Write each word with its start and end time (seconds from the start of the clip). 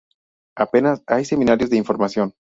Apenas 0.57 1.03
hay 1.05 1.25
semanarios 1.25 1.69
de 1.69 1.77
información. 1.77 2.33